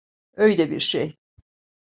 Öyle 0.35 0.71
bir 0.71 0.79
şey. 0.79 1.17